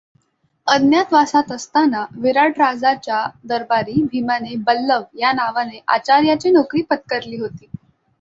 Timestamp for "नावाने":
5.31-5.79